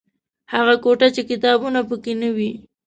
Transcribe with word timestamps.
هغه 0.53 0.75
کوټه 0.83 1.07
چې 1.15 1.21
کتابونه 1.29 1.79
پکې 1.89 2.13
نه 2.21 2.29
وي. 2.35 2.51